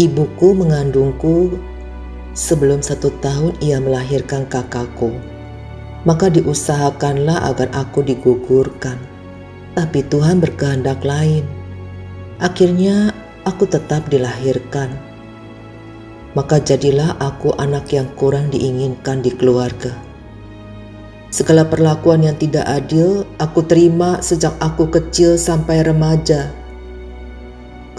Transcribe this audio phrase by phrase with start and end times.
[0.00, 1.60] Ibuku mengandungku
[2.32, 5.12] sebelum satu tahun ia melahirkan kakakku.
[6.08, 8.96] Maka diusahakanlah agar aku digugurkan.
[9.76, 11.44] Tapi Tuhan berkehendak lain.
[12.40, 13.12] Akhirnya
[13.44, 14.88] aku tetap dilahirkan.
[16.32, 19.92] Maka jadilah aku anak yang kurang diinginkan di keluarga.
[21.28, 26.48] Segala perlakuan yang tidak adil aku terima sejak aku kecil sampai remaja.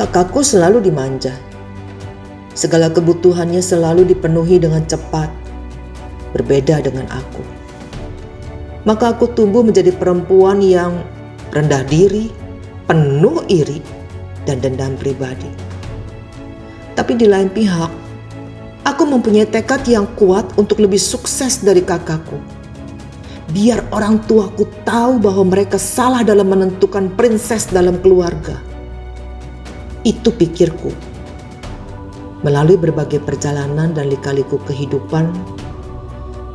[0.00, 1.49] Kakakku selalu dimanja
[2.50, 5.30] Segala kebutuhannya selalu dipenuhi dengan cepat,
[6.34, 7.42] berbeda dengan aku.
[8.82, 10.98] Maka aku tumbuh menjadi perempuan yang
[11.54, 12.26] rendah diri,
[12.90, 13.78] penuh iri,
[14.50, 15.46] dan dendam pribadi.
[16.98, 17.90] Tapi di lain pihak,
[18.82, 22.34] aku mempunyai tekad yang kuat untuk lebih sukses dari kakakku.
[23.54, 28.58] Biar orang tuaku tahu bahwa mereka salah dalam menentukan princess dalam keluarga.
[30.02, 31.09] Itu pikirku
[32.40, 35.28] melalui berbagai perjalanan dan lika-liku kehidupan,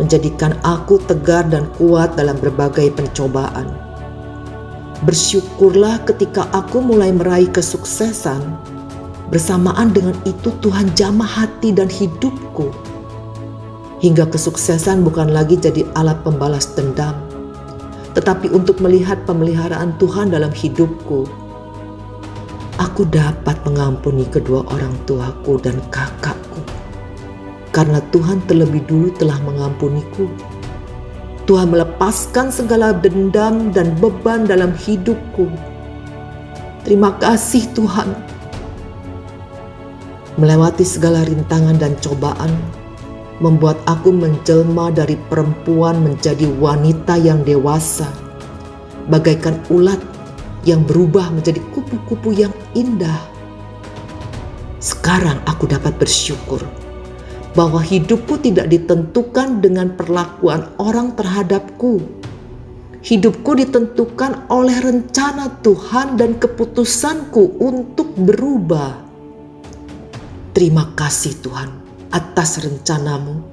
[0.00, 3.68] menjadikan aku tegar dan kuat dalam berbagai pencobaan.
[5.04, 8.40] Bersyukurlah ketika aku mulai meraih kesuksesan,
[9.28, 12.72] bersamaan dengan itu Tuhan jamah hati dan hidupku.
[14.00, 17.16] Hingga kesuksesan bukan lagi jadi alat pembalas dendam,
[18.16, 21.43] tetapi untuk melihat pemeliharaan Tuhan dalam hidupku
[22.78, 26.62] aku dapat mengampuni kedua orang tuaku dan kakakku.
[27.74, 30.30] Karena Tuhan terlebih dulu telah mengampuniku.
[31.44, 35.50] Tuhan melepaskan segala dendam dan beban dalam hidupku.
[36.86, 38.14] Terima kasih Tuhan.
[40.34, 42.50] Melewati segala rintangan dan cobaan,
[43.38, 48.08] membuat aku menjelma dari perempuan menjadi wanita yang dewasa,
[49.06, 50.00] bagaikan ulat
[50.64, 53.20] yang berubah menjadi kupu-kupu yang indah.
[54.80, 56.60] Sekarang aku dapat bersyukur
[57.56, 62.02] bahwa hidupku tidak ditentukan dengan perlakuan orang terhadapku.
[63.04, 69.04] Hidupku ditentukan oleh rencana Tuhan dan keputusanku untuk berubah.
[70.56, 71.68] Terima kasih Tuhan
[72.08, 73.44] atas rencanamu,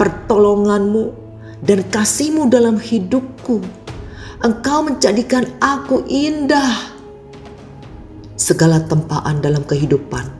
[0.00, 1.28] pertolonganmu,
[1.60, 3.60] dan kasihmu dalam hidupku
[4.38, 6.94] Engkau menjadikan aku indah.
[8.38, 10.30] Segala tempaan dalam kehidupan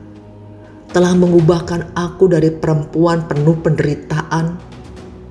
[0.95, 4.55] telah mengubahkan aku dari perempuan penuh penderitaan,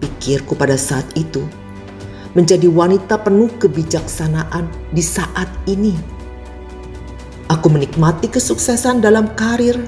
[0.04, 1.40] pikirku pada saat itu,
[2.36, 5.96] menjadi wanita penuh kebijaksanaan di saat ini.
[7.48, 9.80] Aku menikmati kesuksesan dalam karir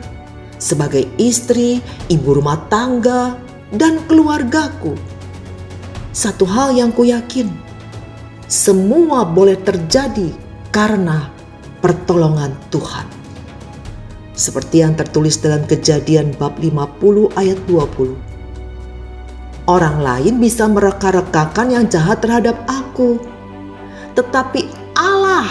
[0.57, 3.37] sebagai istri, ibu rumah tangga,
[3.77, 4.97] dan keluargaku.
[6.17, 7.69] Satu hal yang ku yakin,
[8.51, 10.35] semua boleh terjadi
[10.75, 11.31] karena
[11.79, 13.07] pertolongan Tuhan.
[14.35, 19.71] Seperti yang tertulis dalam kejadian bab 50 ayat 20.
[19.71, 23.23] Orang lain bisa mereka-rekakan yang jahat terhadap aku.
[24.19, 24.67] Tetapi
[24.99, 25.47] Allah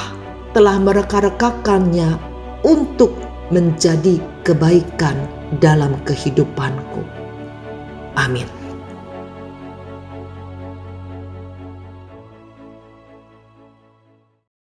[0.52, 2.20] telah mereka-rekakannya
[2.68, 3.16] untuk
[3.48, 5.16] menjadi kebaikan
[5.64, 7.08] dalam kehidupanku.
[8.20, 8.59] Amin.